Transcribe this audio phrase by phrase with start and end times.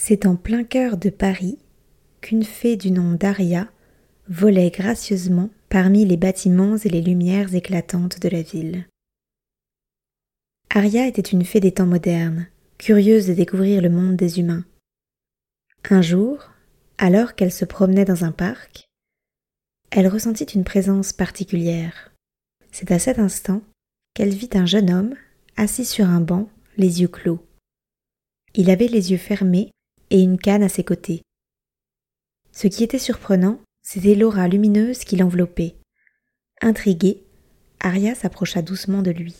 [0.00, 1.58] C'est en plein cœur de Paris
[2.22, 3.68] qu'une fée du nom d'Aria
[4.28, 8.86] volait gracieusement parmi les bâtiments et les lumières éclatantes de la ville.
[10.70, 12.46] Aria était une fée des temps modernes,
[12.78, 14.64] curieuse de découvrir le monde des humains.
[15.90, 16.52] Un jour,
[16.96, 18.86] alors qu'elle se promenait dans un parc,
[19.90, 22.14] elle ressentit une présence particulière.
[22.70, 23.62] C'est à cet instant
[24.14, 25.14] qu'elle vit un jeune homme
[25.56, 27.44] assis sur un banc, les yeux clos.
[28.54, 29.70] Il avait les yeux fermés
[30.10, 31.22] et une canne à ses côtés.
[32.52, 35.76] Ce qui était surprenant, c'était l'aura lumineuse qui l'enveloppait.
[36.60, 37.24] Intriguée,
[37.80, 39.36] Aria s'approcha doucement de lui.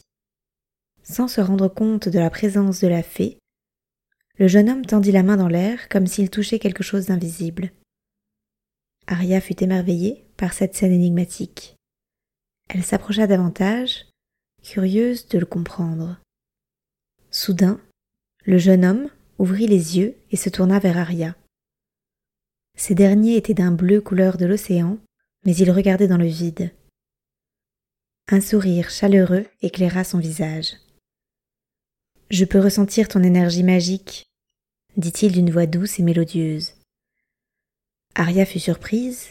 [1.02, 3.38] Sans se rendre compte de la présence de la fée,
[4.38, 7.72] le jeune homme tendit la main dans l'air comme s'il touchait quelque chose d'invisible.
[9.08, 11.76] Aria fut émerveillée par cette scène énigmatique.
[12.68, 14.06] Elle s'approcha davantage,
[14.62, 16.20] curieuse de le comprendre.
[17.30, 17.80] Soudain,
[18.44, 21.36] le jeune homme, ouvrit les yeux et se tourna vers Aria.
[22.76, 24.98] Ces derniers étaient d'un bleu couleur de l'océan,
[25.44, 26.72] mais il regardait dans le vide.
[28.28, 30.74] Un sourire chaleureux éclaira son visage.
[32.30, 34.26] Je peux ressentir ton énergie magique,
[34.96, 36.74] dit-il d'une voix douce et mélodieuse.
[38.14, 39.28] Aria fut surprise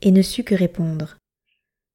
[0.00, 1.18] et ne sut que répondre.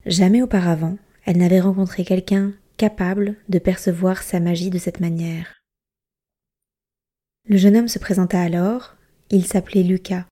[0.05, 5.62] Jamais auparavant, elle n'avait rencontré quelqu'un capable de percevoir sa magie de cette manière.
[7.49, 8.95] Le jeune homme se présenta alors,
[9.29, 10.25] il s'appelait Lucas.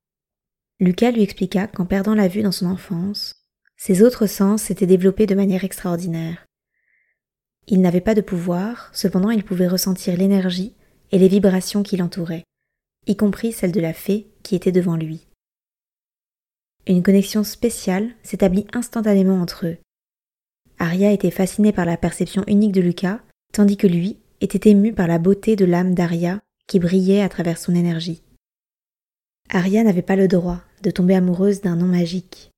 [0.80, 3.36] Lucas lui expliqua qu'en perdant la vue dans son enfance,
[3.76, 6.46] ses autres sens s'étaient développés de manière extraordinaire.
[7.68, 10.74] Il n'avait pas de pouvoir, cependant il pouvait ressentir l'énergie
[11.12, 12.46] et les vibrations qui l'entouraient,
[13.08, 15.28] y compris celle de la fée qui était devant lui.
[16.88, 19.78] Une connexion spéciale s'établit instantanément entre eux.
[20.80, 23.20] Aria était fascinée par la perception unique de Lucas,
[23.52, 26.42] tandis que lui était ému par la beauté de l'âme d'Aria
[26.72, 28.24] qui brillait à travers son énergie.
[29.50, 32.50] Aria n'avait pas le droit de tomber amoureuse d'un nom magique.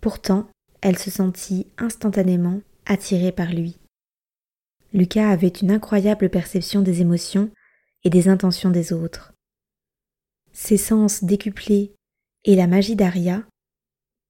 [0.00, 0.48] Pourtant,
[0.82, 3.76] elle se sentit instantanément attirée par lui.
[4.92, 7.50] Lucas avait une incroyable perception des émotions
[8.04, 9.32] et des intentions des autres.
[10.52, 11.96] Ses sens décuplés
[12.44, 13.42] et la magie d'Aria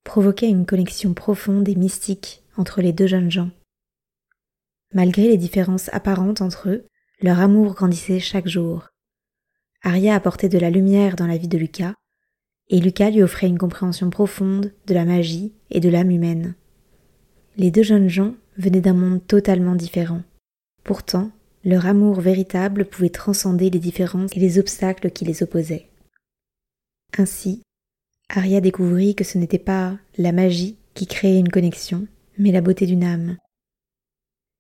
[0.05, 3.51] provoquaient une connexion profonde et mystique entre les deux jeunes gens.
[4.95, 6.87] Malgré les différences apparentes entre eux,
[7.21, 8.89] leur amour grandissait chaque jour.
[9.83, 11.95] Aria apportait de la lumière dans la vie de Lucas,
[12.69, 16.55] et Lucas lui offrait une compréhension profonde de la magie et de l'âme humaine.
[17.57, 20.23] Les deux jeunes gens venaient d'un monde totalement différent.
[20.85, 21.31] Pourtant,
[21.65, 25.89] leur amour véritable pouvait transcender les différences et les obstacles qui les opposaient.
[27.17, 27.63] Ainsi,
[28.29, 32.87] Aria découvrit que ce n'était pas la magie qui créait une connexion, mais la beauté
[32.87, 33.37] d'une âme.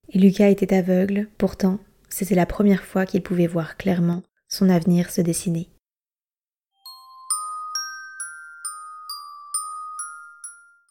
[0.08, 5.10] Et Lucas était aveugle, pourtant c'était la première fois qu'il pouvait voir clairement son avenir
[5.10, 5.70] se dessiner.